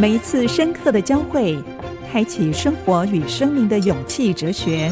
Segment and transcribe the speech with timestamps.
[0.00, 1.62] 每一次深刻的交汇，
[2.10, 4.90] 开启生活与生命的勇气哲学。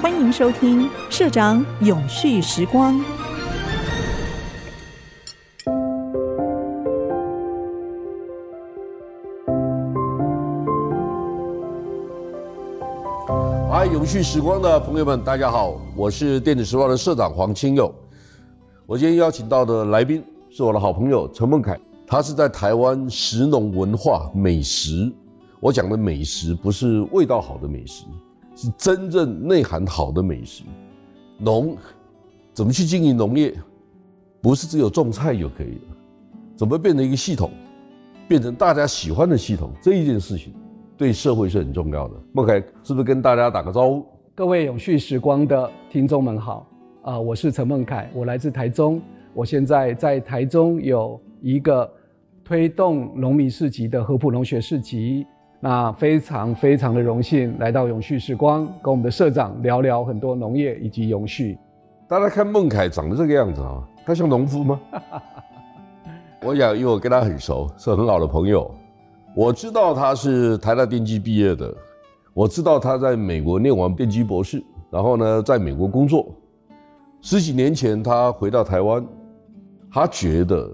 [0.00, 2.94] 欢迎收听《社长永续时光》。
[13.68, 17.92] 嗨，永续时光的朋友们，大家好，我是电子时报的社长黄清祐。
[18.86, 21.76] 我今天邀请到的来宾是我的好朋友陈孟凯，
[22.12, 25.10] 他是在台湾食农文化美食。
[25.60, 28.04] 我讲的美食不是味道好的美食。
[28.54, 30.62] 是真正内涵好的美食，
[31.38, 31.74] 农
[32.52, 33.54] 怎么去经营农业？
[34.42, 35.96] 不是只有种菜就可以了，
[36.54, 37.50] 怎么变成一个系统，
[38.28, 39.70] 变成大家喜欢的系统？
[39.80, 40.52] 这一件事情
[40.98, 42.14] 对社会是很重要的。
[42.34, 44.04] 孟凯是不是跟大家打个招呼？
[44.34, 46.66] 各位永续时光的听众们好，
[47.04, 49.00] 啊，我是陈孟凯，我来自台中，
[49.32, 51.90] 我现在在台中有一个
[52.52, 55.26] 推动农民市集的合浦农学市集。
[55.58, 61.58] 那非常非常的荣幸来到永续时光，跟我们的社长聊聊很多农业以及永续。
[62.06, 64.78] 大家看孟凯长得这个样子啊，他像农夫吗？
[66.44, 68.70] 我想，因为我跟他很熟，是很好的朋友。
[69.34, 71.74] 我知道他是台大电机毕业的，
[72.34, 76.28] 我知道他在美国念完电机博士，然后呢，在美国工作。
[77.22, 79.02] 十几年前他回到台湾，
[79.90, 80.70] 他觉得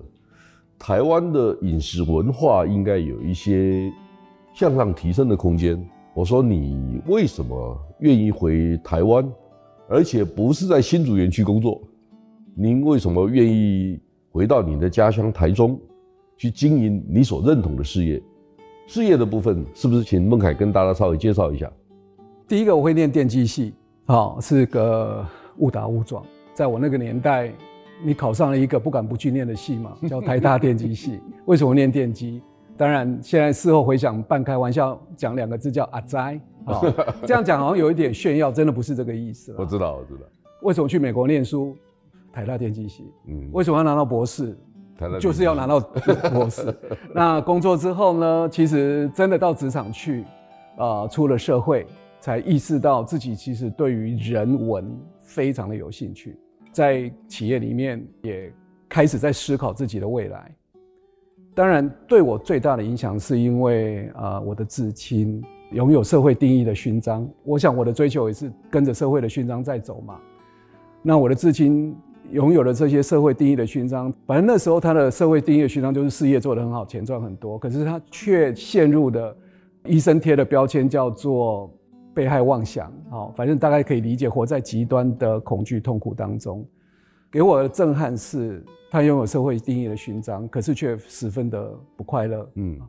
[0.78, 3.92] 台湾的饮食文化应该有一些。
[4.54, 5.80] 向上提升的空间。
[6.14, 9.24] 我说，你为什么愿意回台湾，
[9.88, 11.80] 而且不是在新竹园区工作？
[12.56, 14.00] 您为什么愿意
[14.32, 15.78] 回到你的家乡台中，
[16.36, 18.20] 去经营你所认同的事业？
[18.88, 21.70] 事业的部分是不是请孟凯跟大家稍微介绍一下？
[22.48, 23.72] 第一个，我会念电机系，
[24.06, 25.24] 好，是个
[25.58, 26.24] 误打误撞。
[26.52, 27.52] 在我那个年代，
[28.02, 31.20] 你考上了一个不敢不去念的系嘛， 叫台大电机系。
[31.46, 32.42] 为什么念电机？
[32.76, 36.40] 当然，现在事后回想，半开玩笑讲两个字叫“阿宅”，
[37.26, 39.52] 这样讲好像有一点炫耀，真的不是这个意思。
[39.58, 40.20] 我知道，我知道。
[40.62, 41.76] 为什么去美国念书？
[42.32, 43.04] 台大电机系。
[43.26, 43.50] 嗯。
[43.52, 44.56] 为什么要拿到博士？
[44.96, 45.80] 台大就是要拿到
[46.32, 46.72] 博士。
[47.12, 48.48] 那工作之后呢？
[48.48, 50.22] 其实真的到职场去，
[50.76, 51.84] 啊、呃，出了社会，
[52.20, 56.38] 才意识到自己其实对于人文非常的有兴趣，
[56.72, 58.52] 在企业里面也
[58.88, 60.54] 开始在思考自己的未来。
[61.54, 65.42] 当然，对我最大的影响是因为啊、呃，我的至亲
[65.72, 67.28] 拥有社会定义的勋章。
[67.44, 70.20] 我想我的追求也是跟着社会的勋章在走嘛。
[71.02, 71.96] 那我的至亲
[72.30, 77.58] 拥有了这些社会定义的勋章，反正那时候他的社会定义的勋章就是事业做得很好，钱赚很多。
[77.58, 79.36] 可是他却陷入的
[79.84, 81.72] 医生贴的标签叫做
[82.18, 82.92] 被害妄想。
[83.08, 86.66] 好，反正大概可以理解，活在极端的恐惧痛苦当中。
[87.30, 88.64] 给我的震撼是。
[88.90, 92.50] 他拥有社会定义的勋章，可是却十分的不快乐。
[92.54, 92.80] 嗯，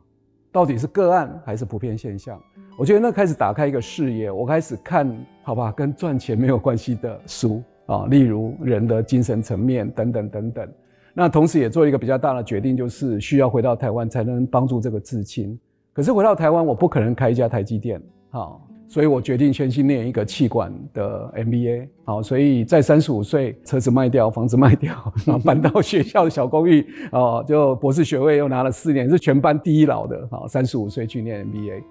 [0.50, 2.40] 到底是个案还是普遍现象？
[2.78, 10.66] 我觉得那开始打开一个视野，我开始看，好吧，跟赚钱没有关系的书啊，例如人的精神层面等等等等。
[11.12, 15.60] 那同时也做一个比较大的决定，就是需要回到台湾才能帮助这个至亲。
[15.92, 18.66] 可是回到台湾，我不可能开一家台积电，好。
[18.90, 24.92] 所以我决定先去念一个气管的 MBA，好，所以在三十五岁，车子卖掉，房子卖掉，
[25.24, 31.82] 然 后搬到学校的小公寓，哦，就博士学位又拿了四年，是全班第一老的，好，三十五岁去念 MBA，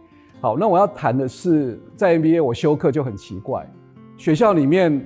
[0.41, 3.65] 好，那我要谈的是，在 MBA 我修课就很奇怪，
[4.17, 5.01] 学校里面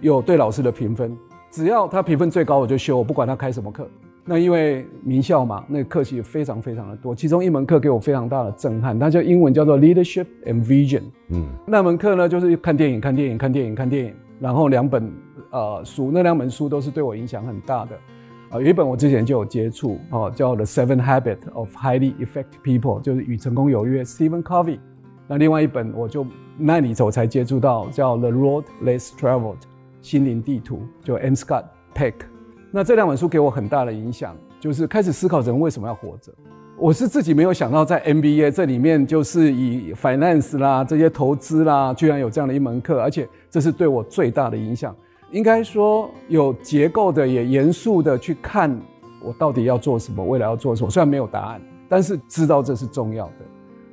[0.00, 1.14] 有对老师的评分，
[1.50, 3.86] 只要他评分最高我就修，我不管他开什么课。
[4.28, 11.02] 那因为名校嘛，那课其实非常非常的多，其中一门课给我非常大的震撼，它叫英文叫做 Leadership and Vision。
[11.28, 15.12] 嗯，那门课呢就是看电影、看电影、看电影、看电影，然后两本
[15.50, 17.94] 呃书，那两本书都是对我影响很大的。
[17.94, 24.80] 啊、呃，有一本我之前就有接触，哦、呃，叫 The Seven Habits of Highly Effective People，就是与成功有约，Stephen Covey。
[25.28, 26.26] 那另外一本我就
[26.58, 29.58] 那里头才接触到叫 The Road Less Traveled，
[30.00, 31.34] 心灵地图，就 M.
[31.34, 32.14] Scott Peck。
[32.70, 36.32] 那这两本书给我很大的影响，就是开始思考人为什么要活着。
[36.78, 44.94] 我是自己没有想到，在 MBA 这里面，就是以 finance 啦这些投资啦，居然有这样的一门课，而且这是对我最大的影响。
[45.30, 48.78] 应该说有结构的，也严肃的去看
[49.22, 50.90] 我到底要做什么，未来要做什么。
[50.90, 53.32] 虽然没有答案，但是知道这是重要的。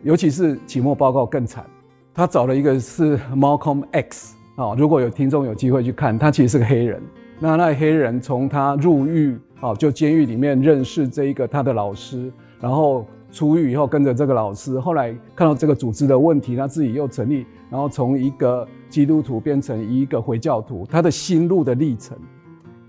[0.01, 1.65] 尤其是期末报告更惨，
[2.13, 7.01] 他找了一个是 Malcolm X 啊，如果有听众有机会去看，他其实是个黑人。
[7.43, 22.17] 那那黑人从他入狱啊，就监狱里面认识这一个他的老师，然后出狱以后跟着这个老师，后来看到这个组织的问题，他自己又成立，然后从一个基督徒变成一个回教徒，他的心路的历程，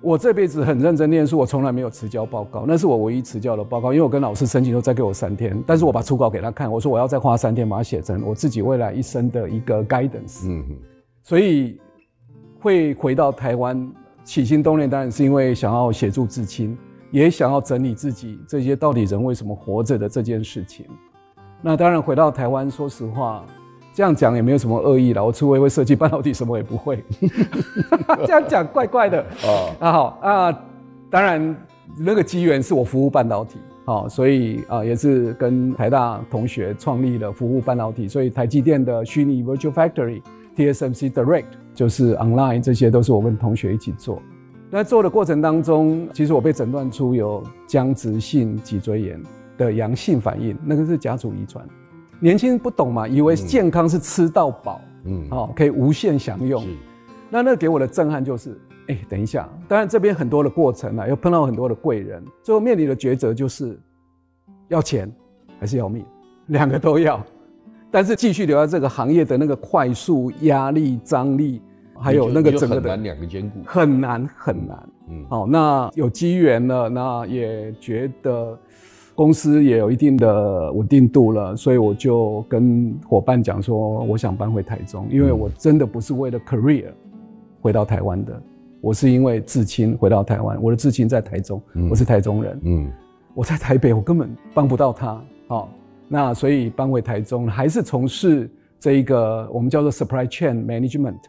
[0.00, 3.92] 我这辈子很认真念书，我从来没有迟交报告，那是我唯一迟交的报告。
[3.92, 10.46] 因为我跟老师申请说再给我三天，但是我把初稿给他看，我说我要再花三天把它写成我自己未来一生的一个 guidance。
[10.46, 10.76] 嗯哼，
[11.24, 11.76] 所以
[12.60, 13.90] 会回到台湾
[14.24, 16.76] 起心动念，当然是因为想要协助至亲，
[17.10, 20.86] 也想要整理自己这些到底人为什么活着的这件事情。
[21.62, 23.44] 那当然回到台湾，说实话。
[23.96, 27.04] 这样讲也没有什么恶意了，我除非会设计半导体，什么也不会。
[28.26, 29.70] 这样讲怪怪的哦。
[29.78, 30.62] 啊好啊，
[31.08, 31.56] 当然
[31.96, 40.20] 那个机缘是我服务半导体，好，所以啊也是跟台大同学创立了服务半导体，所以台积电的虚拟 Virtual Factory、
[40.56, 41.44] TSMC Direct
[41.74, 44.22] 就是 Online，这些都是我跟同学一起做。
[44.70, 49.22] 那做的过程当中，其实我被诊断出有僵直性脊椎炎
[49.58, 51.64] 的阳性反应，那个是家族遗传。
[52.20, 56.64] 年轻人不懂嘛，以为健康是吃到饱，嗯，好，可以无限享用。
[57.28, 58.52] 那那给我的震撼就是，
[58.88, 63.78] 哎、欸，等一下，当然这边很多的过程啊，又碰到很多的贵人，最后面临的抉择就是，
[64.68, 65.12] 要钱
[65.60, 66.04] 还是要命，
[66.46, 67.24] 两个都要。
[67.94, 71.62] 但是继续留在这个行业的那个快速压力、张力，
[71.94, 74.88] 还有那个整个的很难两个兼顾，很难很难。
[75.08, 78.58] 嗯，好，那有机缘了，那也觉得。
[79.16, 86.86] 公司也有一定的稳定度了，所以我就跟伙伴讲说，我想搬回台中，因为我真的不是为了 career
[87.60, 88.42] 回到台湾的，
[88.80, 92.90] 我是因为至亲回到台湾，我的至亲在台中，我是台中人，嗯，
[93.34, 95.68] 我在台北，我根本帮不到他，好，
[96.08, 101.20] 那所以搬回台中，还是从事这一个我们叫做 supply chain management，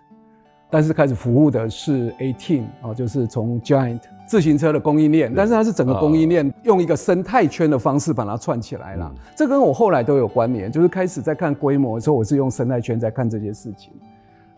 [0.70, 4.02] 但是开始服务的是 A team 啊，就是从 Giant。
[4.28, 9.14] 自行车的供应链，但是它是整个供应链用一个生态圈的方式把它串起来了。
[9.38, 13.94] 这跟我后来都有关联，就是开始在看规模的时候，我是用生态圈在看这些事情。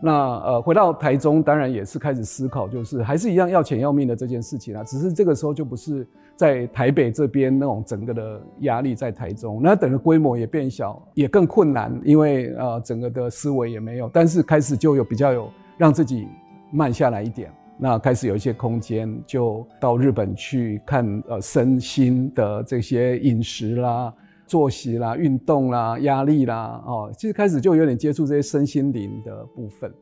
[0.00, 4.84] 那呃，回到台中，当然也是开始思考，就是还是一样要钱要命的这件事情啊。
[4.84, 6.06] 只是这个时候就不是
[6.36, 14.08] 在台北这边那种整个的压力在台中，那整个规模也变小，也更困难，因为呃整个的思维也没有。
[14.12, 16.28] 但是开始就有比较有让自己
[16.70, 17.50] 慢下来一点。
[17.76, 24.12] 那开始有一些空间，就到日本去看呃身心的这些饮食啦、
[24.48, 29.92] 作息啦、运动啦、压力啦，哦，其实开始就有点接触这些身心灵的部分。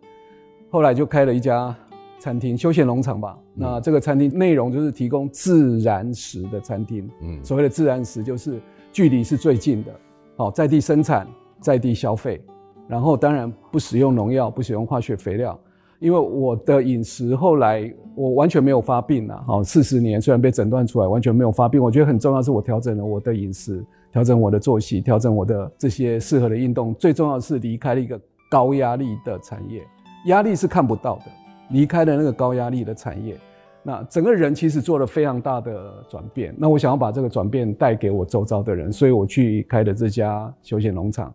[0.71, 1.75] 后来就开了一家
[2.19, 3.37] 餐厅，休闲农场吧。
[3.57, 7.11] 嗯、那这个餐厅内容就是提供自然食的餐厅。
[7.21, 8.61] 嗯，所谓的自然食就是
[8.93, 9.93] 距离是最近的，
[10.37, 11.27] 哦，在地生产，
[11.61, 12.41] 在地消费，
[12.87, 15.59] 然后当然不使用农药，不使用化学肥料。
[15.99, 23.83] 因为我的饮食后来我完全没有发病了，好，四十年虽然被诊断出来完全没有发病，我觉得很重要是我调整了我的饮食，
[24.17, 28.19] 调整我的作息，调整我的这些适合的运动，最重要的是离开了一个
[28.49, 29.87] 高压力的产业，
[30.25, 31.25] 压力是看不到的，
[31.69, 33.37] 离开了那个高压力的产业，
[33.83, 41.31] 那整个人其实做了非常大的转变，那我想要把这个转变带给我周遭的人，所以我去开的这家休闲农场。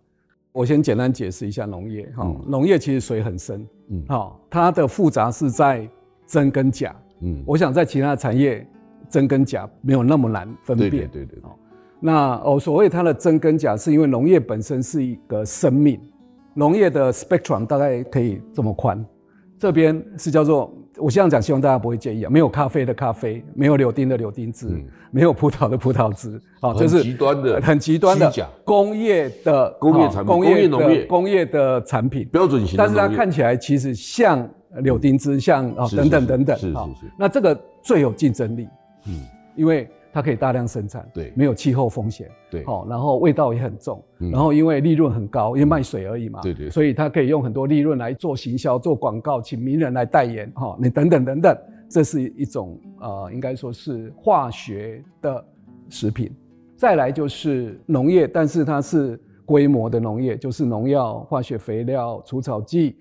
[0.50, 5.88] 我先简单解释一下农业哈，农业其实水很深，嗯，好，它的复杂是在
[6.26, 8.66] 真跟假，嗯，我想在其他的产业，
[9.08, 11.42] 真跟假没有那么难分辨，对对对对，
[12.04, 16.00] 那哦，所谓它的真跟假，是因为农业本身是一个生命，
[16.52, 19.02] 农业的 spectrum 大概可以这么宽，
[19.56, 20.74] 这边是叫做。
[20.98, 22.28] 我这样讲，希望大家不会介意啊。
[22.28, 28.30] 没有咖啡的咖啡，没有柳丁的柳丁汁，嗯、没有葡萄的葡萄汁，啊，这是极端的，很极端的
[28.62, 32.76] 工业的工业产品，工业农业工业的产品，标准型。
[32.76, 34.46] 但是它看起来其实像
[34.82, 37.12] 柳丁汁，像啊等等等等，是是是。
[37.18, 38.68] 那这个最有竞争力，
[39.06, 39.14] 嗯，
[39.56, 39.88] 因为。
[40.12, 51.56] 它可以大量生产，对，没有气候风险，对，好，然后味道也很重，嗯、然后因为利润很高，因为卖水而已嘛，对对，所以它可以用很多利润来做行销、做广告，请名人来代言，哈，你等等等等，
[51.88, 55.42] 这是一种呃，应该说是化学的
[55.88, 56.30] 食品。
[56.76, 62.96] 再来就是农业，但是它是规模的农业，就是农药、化学肥料、除草剂，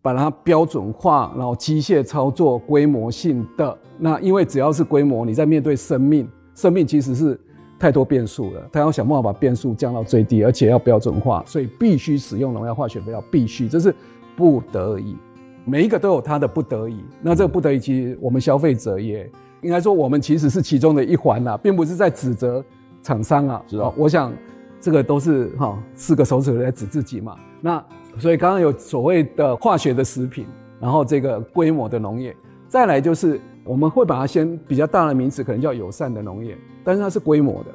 [0.00, 3.78] 把它标准化，然后机械操作、规模性的。
[3.98, 6.26] 那因为只要是规模，你在面对生命。
[6.58, 7.38] 生命其实是
[7.78, 13.94] 太多变数了，他要想办法把变数降到最低，而且要标准化，所以必须使用农药、化学肥料，必须，这是
[14.36, 15.16] 不得已。
[15.64, 17.04] 每一个都有它的不得已。
[17.22, 19.30] 那这个不得已，其实我们消费者也
[19.62, 22.64] 应该说，我们其实是其中的一环呐，并不是在指责
[23.04, 23.62] 厂商啊。
[23.68, 24.32] 是啊，我想
[24.80, 27.36] 这个都是哈四个手指在指自己嘛。
[27.60, 27.80] 那
[28.18, 30.44] 所以刚刚有所谓的化学的食品，
[30.80, 32.34] 然后这个规模的农业，
[32.66, 33.40] 再来就是。
[33.68, 37.70] 我们会把它先比较大的名词，可能叫友善的农业，但是它是规模的。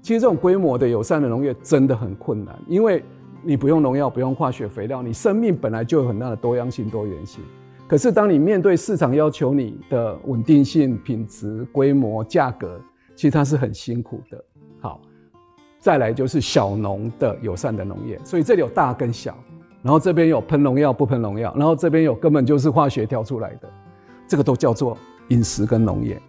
[0.00, 3.02] 其实这种规模的友善的农业真的很困难，因为
[3.42, 7.42] 你不用农药，不用化学肥料，你生命本来就有很大的多样性、多元性。
[7.88, 12.80] 可是当你面对市场要求你的稳定性、品质、规模、价格，
[13.16, 14.44] 其实它是很辛苦的。
[14.80, 15.00] 好，
[15.80, 19.36] 再来就是小农的友善的农业，所以这里有大跟小，
[19.82, 23.68] 然后这边有喷农药不喷农药，然后这边有根本就是化学调出来的，
[24.28, 24.96] 这个都叫做
[25.28, 26.20] 饮食跟农业。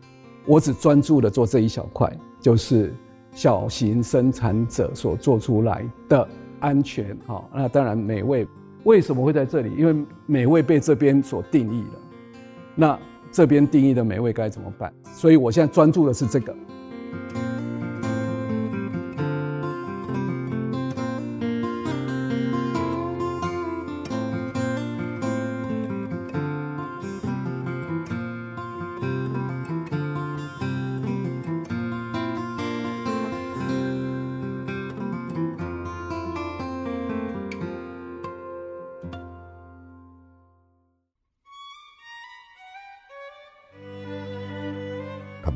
[0.46, 2.94] 我只专注的做这一小块，就是
[3.32, 6.28] 小型生产者所做出来的
[6.60, 7.18] 安全。
[7.26, 8.48] 好，那当然美味。
[8.84, 9.74] 为什么会在这里？
[9.76, 12.00] 因为美味被这边所定义了，
[12.74, 12.98] 那
[13.30, 14.94] 这边定义的美味该怎么办？
[15.12, 16.56] 所以我现在专注的是这个。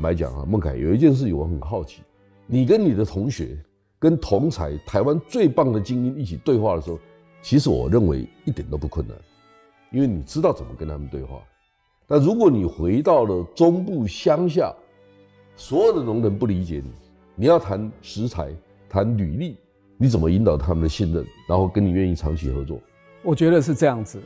[0.02, 2.02] 来讲啊，孟凯有一件事情我很好奇，
[2.46, 3.56] 你跟你的同学、
[3.98, 6.98] 跟同才、台湾最棒的精英一起对话的时候，
[7.40, 9.16] 其实我认为一点都不困难，
[9.90, 11.40] 因为你知道怎么跟他们对话。
[12.06, 14.74] 但如果你回到了中部乡下，
[15.56, 16.90] 所有的农人不理解你，
[17.36, 18.52] 你要谈食材、
[18.88, 19.56] 谈履历，
[19.96, 22.78] 你怎么引导他们的信任，然后跟你愿意长期合作？
[23.22, 24.20] 我觉得是这样子。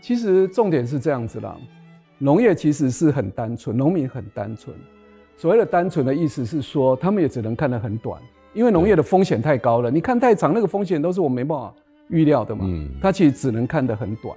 [0.00, 1.56] 其实重点是这样子啦，
[2.18, 4.74] 农业其实是很单纯，农民很单纯。
[5.40, 8.20] 所谓的单纯的意思是说，他们也只能看得很短，
[8.52, 9.90] 因为农业的风险太高了。
[9.90, 11.72] 你看太长，那个风险都是我没办法
[12.08, 12.66] 预料的嘛。
[12.68, 14.36] 嗯，他其实只能看得很短。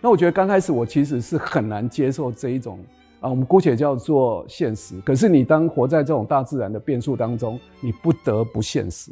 [0.00, 2.78] 那我觉得刚开始我其实是很难接受这一种
[3.18, 5.00] 啊，我们姑且叫做现实。
[5.00, 9.10] 可是你当活在这种大自然的变数当中，你不得不现实。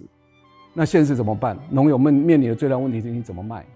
[0.73, 1.59] 那现实怎么办？
[1.71, 3.67] 农友们面临的最大问题是你怎么卖？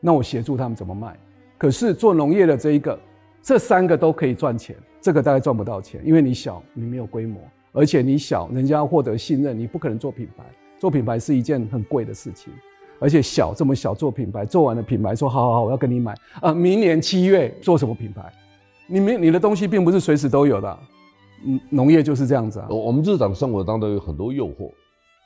[0.00, 1.16] 那我协助他们怎么卖？
[1.56, 2.98] 可是做农业的这一个，
[3.40, 4.74] 这三个都可以赚钱。
[5.02, 7.40] 这个大概赚不到钱，因为你小，你没有规模，
[7.72, 10.44] 而且你小，人家要获得信任，你不可能做品牌。
[10.78, 12.52] 做品牌是一件很贵的事情，
[12.98, 18.32] 而且小这么小做品牌，做完了品牌说好好好，我要跟你买啊，明年七月做什么品牌？
[18.86, 20.78] 你没你的东西并不是随时都有的，
[21.46, 22.68] 嗯，农业就是这样子啊。
[22.68, 24.70] 我们日常生活当中有很多诱惑，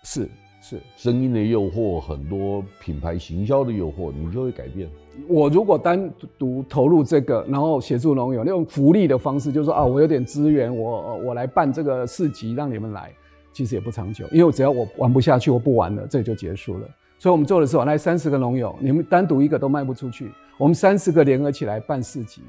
[0.05, 0.29] 是。
[0.61, 4.89] 是声音的诱惑，很多品牌行销的诱惑，你就会改变。
[5.29, 13.13] 我如果单独投入这个，然后协助农友那种福利的方式，就是说啊，我有点资源，我我来办这个市集，让你们来，
[13.53, 16.89] 其实也不长久，因为只要我玩不下去，我不玩了，这就结束了。
[17.19, 22.43] 所以我们做的时候，来三十个农友，你们单独一个都卖不出去，我们三十个联合起来办市集，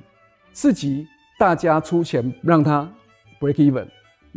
[0.54, 1.06] 市集
[1.40, 2.90] 大家出钱让他
[3.40, 3.86] break even。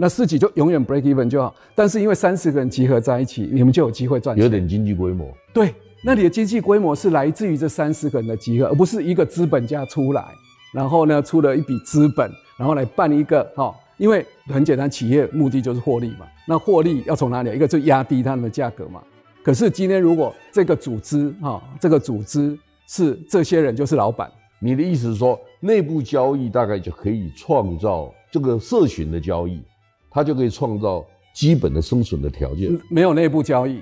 [0.00, 5.30] 那市集就永远 break even 就好，但是因为三十个人集合在一起，你们就有机会赚钱，有点经济规模。
[5.52, 10.24] 对，那你的经济规模是来自于这三十个人的集合，而不是一个资本家出来，
[10.72, 13.74] 然后呢出了一笔资本，然后来办一个哈。
[13.98, 16.26] 因为很简单，企业目的就是获利嘛。
[16.48, 17.54] 那获利要从哪里？
[17.54, 19.02] 一个就压低他们的价格嘛。
[19.42, 24.30] 可是今天如果这个组织哈，这个组织是这些人就是老板，
[24.60, 29.62] 你的意思是说内部交易大概就可以创造这个社群的交易。
[30.10, 32.76] 他就可以创造基本的生存的条件。
[32.90, 33.74] 没有内部交易，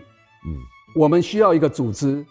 [0.47, 0.55] 嗯，
[0.95, 2.25] 我们需要一个组织，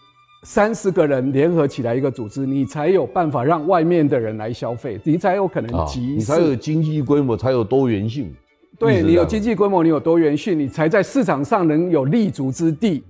[0.44, 8.32] 三十个人联合起来一个组织，你才有办法让外面的人来消费，你才有可能集，你才有经济规模，才有多元性。
[8.78, 13.02] 对，你有经济规模，你有多元性，你才在市场上能有立足之地。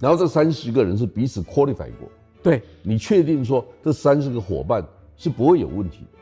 [0.00, 2.10] 然后这三十个人是彼此 qualify 过，
[2.42, 4.84] 对，你确定说这三十个伙伴
[5.16, 6.18] 是不会有问题的。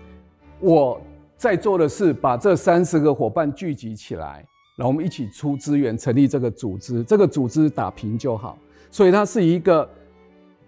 [0.60, 1.00] 我。
[1.38, 4.44] 在做的是把这三十个伙伴聚集起来，
[4.76, 7.04] 然后我们一起出资源成立这个组织。
[7.04, 8.58] 这个组织打平就好，
[8.90, 9.88] 所以它是一个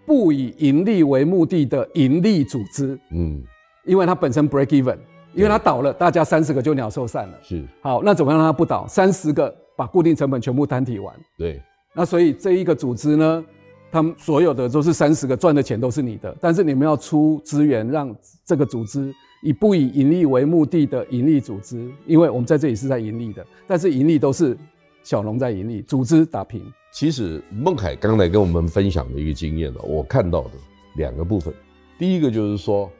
[0.05, 2.97] 不以盈利为目的的盈利组织。
[3.11, 3.43] 嗯，
[3.83, 4.97] 因为它本身 break even，
[5.33, 7.37] 因为它倒了，大家三十个就鸟兽散了。
[7.43, 8.87] 是，好，那怎么样让它不倒？
[8.87, 11.13] 三十个把固定成本全部摊提完。
[11.37, 11.61] 对，
[11.93, 13.43] 那所以这一个组织呢，
[13.91, 19.13] 他们所有的都是三十个赚的钱都是你的，但是你们要出资源让这个组织。
[19.41, 24.55] 以不以盈利为目的的盈利组织，因为我们在这里是在盈利的，但是盈利都是
[25.03, 26.61] 小农在盈利，组织打平。
[26.91, 30.51] 其实孟凯刚才跟我们分享的一个经验呢，我看到的
[30.97, 31.53] 两个部分，
[31.97, 32.91] 第一个就是说，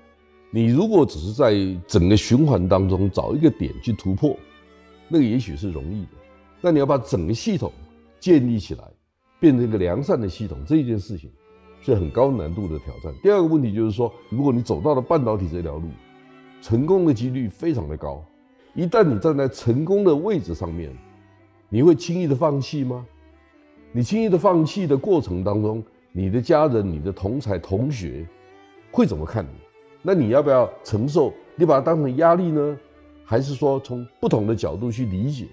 [0.50, 1.54] 你如果只是在
[1.88, 4.36] 整个循环当中找一个点去突破，
[5.08, 6.12] 那个也许是容易的，
[6.62, 7.72] 但你要把整个系统
[8.20, 8.84] 建立起来，
[9.40, 11.30] 变成一个良善的系统，这一件事情
[11.82, 13.14] 是很高难度的挑战。
[13.22, 15.90] 第二个问题就是说，如果你走到了半导体这条路，
[16.62, 18.24] 成功的几率非常的高，
[18.76, 20.96] 一旦你站在成功的位置上面，
[21.70, 23.06] 你会轻易的放弃吗？
[23.92, 28.26] 你轻易的放弃的过程当中，你的家人、你的同才、同学
[28.92, 29.50] 会怎么看你？
[30.04, 31.34] 那你要不要承受？
[31.56, 32.78] 你把它当成压力呢，
[33.26, 35.48] 还是说从不同的角度去理解？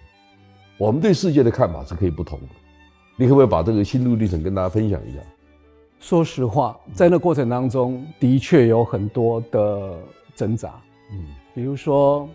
[0.76, 2.46] 我们对世界的看法是可以不同的。
[3.16, 5.18] 你可不可以把这个心路历程跟大家分享一下？
[5.98, 9.98] 说实话，在那过程当中的确有很多的
[10.36, 10.80] 挣扎。
[11.10, 11.24] 嗯，
[11.54, 12.28] 比如说，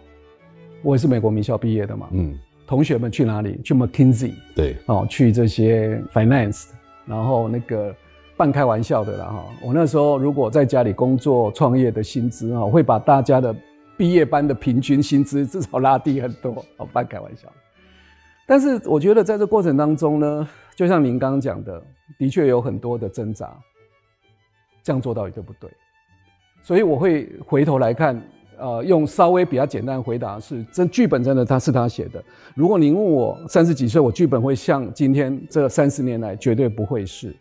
[0.82, 2.08] 我也是美国名校毕业的嘛。
[2.12, 3.60] 嗯，同学们去哪里？
[3.64, 4.34] 去 McKinsey。
[4.56, 4.76] 对。
[4.88, 6.70] 哦，去这些 finance，
[7.06, 7.96] 然后那个
[8.36, 9.46] 半开玩笑的啦哈。
[9.62, 13.56] 我那时候如果在家里工作创业的薪资啊，会把大家的
[13.98, 16.52] 毕业班的平均薪资至少拉低很多。
[16.78, 17.48] 哦，半开玩笑。
[18.46, 21.82] 但是我觉得在这过程当中呢，就像您刚刚讲的，
[22.18, 23.56] 的确有很多的挣扎，
[24.84, 25.70] 这样做到底对不对？
[26.62, 28.22] 所以我会回头来看，
[28.58, 32.24] 呃，用稍微比较简单的回答是：这剧本真的他是他写的。
[32.56, 37.36] 如果您问我三十几岁，我剧本会像今天这三十年来绝对不会是。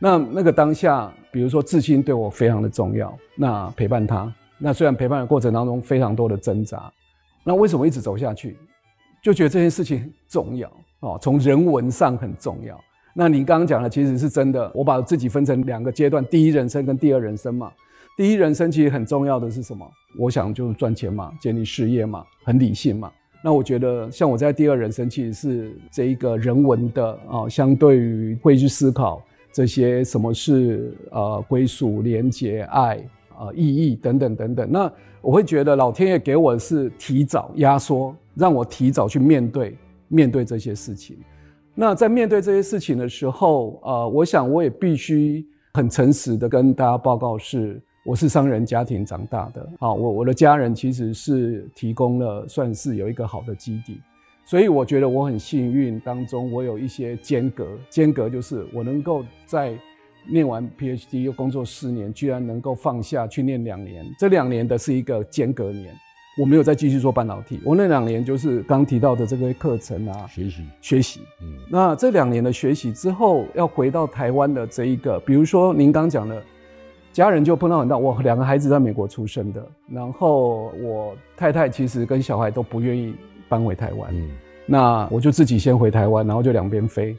[0.00, 6.92] 那那个当下，比如说至亲对我非常的重要，那陪伴他，那虽然陪伴的过程当中非常多的挣扎，
[7.42, 8.56] 那为什么一直走下去？
[9.20, 10.70] 就觉得这件事情很重要。
[11.00, 12.78] 哦，从人文上很重要。
[13.14, 14.70] 那你刚刚讲的其实是真的。
[14.72, 17.72] 我把自己分成两个阶段，第一人生跟第二人生嘛。
[18.18, 19.88] 第一人生其实很重要的是什么？
[20.18, 23.08] 我想就是赚钱嘛，建立事业嘛，很理性嘛。
[23.44, 29.22] 那我觉得像我在第二人生其实是这一个人文的啊，相对于会去思考
[29.52, 32.96] 这些什么是呃归属、连结、爱
[33.38, 34.68] 啊、意义等等等等。
[34.68, 39.76] 那我会觉得老天爷给我的是提早压缩，让我提早去面对。
[40.08, 41.18] 面对这些事情，
[41.74, 54.00] 那在面对这些事情的时候，呃，我想我也必须很诚实的跟大家报告是，我是商人家庭长大的，好，我我的家人其实是提供了算是有一个好的基地，
[54.46, 59.78] 所以我觉得我很幸运，当中我有一些间隔，间隔就是我能够在
[60.26, 65.94] 念完 PhD 又工作四年，居然能够放下去念两年，这两年的是一个间隔年。
[66.40, 71.20] 我没有再继续做半导体，我那两年就是刚提到的这个课程啊，学习学习。
[71.42, 76.42] 嗯，那这两年的学习之后，要回到台湾的这一个，比如说您刚讲的，
[77.18, 77.98] 家人就碰到很大。
[77.98, 83.12] 我两个孩子在美国出生的，然后我太太其实跟小孩都不愿意
[83.48, 84.30] 搬回台湾，嗯，
[84.66, 87.16] 那我就自己先回台湾，然后就两边飞。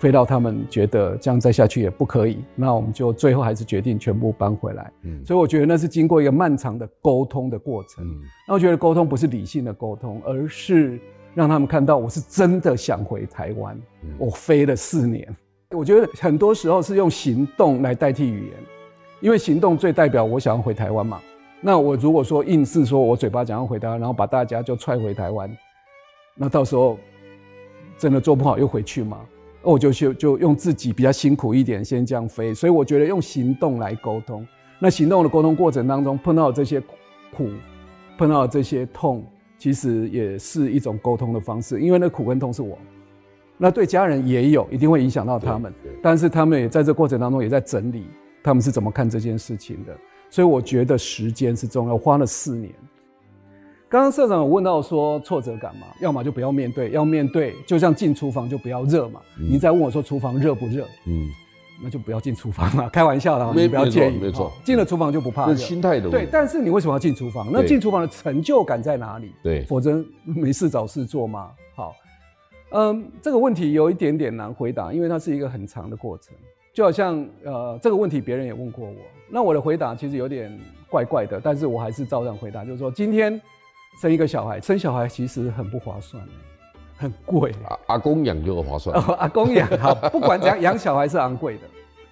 [0.00, 4.92] 飞到他们觉得这样再下去也不可以，那我们就最后还是决定全部搬回来。
[5.04, 8.04] 嗯，所以我觉得那是经过一个漫长的沟通的过程。
[8.04, 11.00] 嗯，那我觉得沟通不是理性的沟通，而是
[11.34, 13.74] 让他们看到我是真的想回台湾。
[14.02, 15.26] 嗯，我飞了四年，
[15.70, 18.54] 我觉得很多时候是用行动来代替语言，
[19.20, 21.20] 因为行动最代表我想要回台湾嘛。
[21.60, 25.50] 那我如果说硬是说我嘴巴讲要回台湾，然后把大家就踹回台湾，
[26.36, 26.96] 那到时候
[27.96, 29.18] 真的做不好又回去吗？
[29.62, 32.54] 我就就就用自己比较辛苦一点，先这样飞。
[32.54, 34.46] 所以我觉得用行动来沟通。
[34.78, 36.80] 那行动的沟通过程当中，碰到这些
[37.36, 37.50] 苦，
[38.16, 39.24] 碰到这些痛，
[39.58, 41.80] 其实也是一种沟通的方式。
[41.80, 42.78] 因为那苦跟痛是我，
[43.56, 45.74] 那对家人也有，一定会影响到他们。
[46.00, 48.06] 但是他们也在这过程当中也在整理
[48.42, 49.96] 他们是怎么看这件事情的。
[50.30, 52.72] 所以我觉得时间是重要，花了四年。
[53.88, 59.20] 刚刚社长有问到说挫折感嘛，要么就不要面对，要面对就像进厨房就不要热嘛。
[59.38, 60.86] 你、嗯、在问我说厨房热不热？
[61.06, 61.26] 嗯，
[61.82, 64.18] 那就不要进厨房了， 开玩笑啦，你不要介意。
[64.18, 65.56] 没错，进了厨房就不怕热。
[65.56, 66.18] 是心态的问题。
[66.18, 67.48] 对，但是你为什么要进厨房？
[67.50, 69.32] 那进厨房的成就感在哪里？
[69.42, 71.50] 对，否则没事找事做吗？
[71.74, 71.94] 好，
[72.72, 76.34] 嗯，这个问题有一点点难回答，因为它是一个很长的过程。
[76.78, 78.94] 就好像呃，这个问题别人也问过我，
[79.28, 80.56] 那我的回答其实有点
[80.88, 83.40] 怪怪的，但是我还是照样回答，就是说今天。
[84.00, 86.22] 生一个小孩，生小孩其实很不划算，
[86.96, 87.52] 很贵。
[87.64, 88.96] 阿 阿公养就划算。
[88.96, 91.62] 哦，阿公养好，不管怎样，养小孩是昂贵的。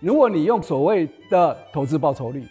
[0.00, 2.44] 如果你用所谓的投资报酬率，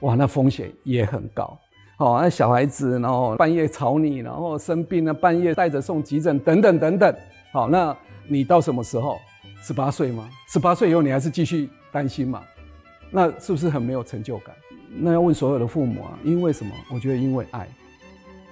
[0.00, 1.56] 哇，那风险也很高。
[1.96, 7.14] 好，那小孩子，然后半夜吵你，然后生病了，半夜带着送急诊，等等等等。
[7.52, 9.20] 好，那你到什么时候？
[9.66, 10.28] 十八岁吗？
[10.46, 12.42] 十八岁以后你还是继续担心吗？
[13.10, 14.54] 那是不是很没有成就感？
[14.94, 16.70] 那要问所有的父母啊，因为什么？
[16.92, 17.66] 我觉得因为爱。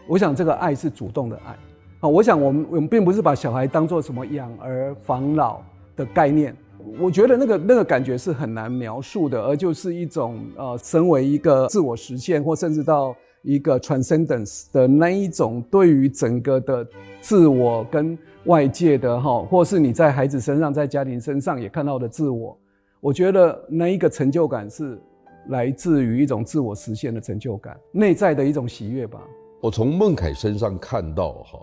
[0.06, 1.54] 我想这个爱是主动的爱，
[2.00, 5.60] 啊，我想我们我们并不是把小孩当做什么养儿防老
[5.94, 6.56] 的概念，
[6.98, 16.86] 我觉得那个那个感觉是很难描述的，而就是一种呃，身为一个自我实现或甚至到一个 transcendence 的那一种对于整个的
[17.20, 22.56] 自我跟外界的哈，或是你在孩子身上在家庭身上也看到的自我，
[23.00, 25.00] 我觉得那一个成就感是
[25.48, 29.20] 来自于一种自我实现的成就感，内在的一种喜悦吧。
[29.60, 31.58] 我从孟凯身上看到哈，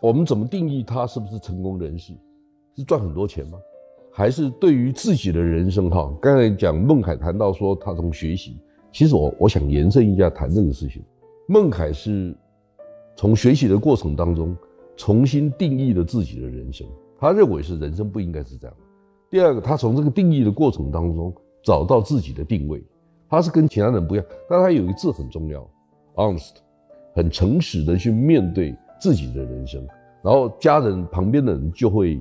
[0.00, 2.12] 我们怎么定义他是不是成功人士？
[2.76, 3.58] 是赚很多钱吗？
[4.12, 6.12] 还是对于自己的人生哈？
[6.20, 8.56] 刚才讲孟凯谈到说他从学习
[8.92, 11.02] 其实我我想延伸一下谈这个事情。
[11.46, 12.34] 孟凯是
[13.16, 14.56] 从学习的过程当中
[14.96, 16.86] 重新定义了自己的人生，
[17.18, 18.74] 他认为是人生不应该是这样。
[19.28, 22.82] 第二个，他从这个定义的过程当中找到自己的定位，
[23.28, 25.68] 他是跟其他人不一样，但他有一个字很重要
[26.14, 26.54] ，honest，
[27.14, 29.86] 很诚实的去面对自己的人生，
[30.22, 32.18] 然后家人旁边的人就会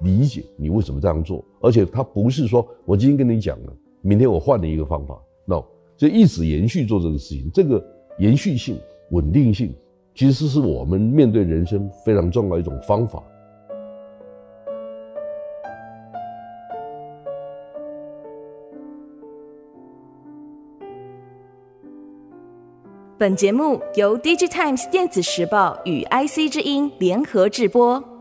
[0.00, 5.62] 理解你为什么这样做，而且他不是说我今天跟你讲了，明天我换了一个方法，no，
[5.96, 7.84] 就一直延续做这个事情，这个
[8.18, 8.78] 延续性、
[9.10, 9.74] 稳定性，
[10.14, 13.20] 其实是我们面对人生非常重要的一种方法。
[23.18, 28.13] 本节目由 DigiTimes 电子时报与 IC 之音联合制播。